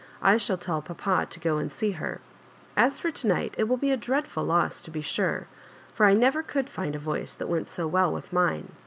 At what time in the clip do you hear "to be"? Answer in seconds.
4.81-5.01